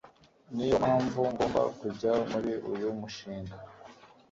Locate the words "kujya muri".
1.79-2.51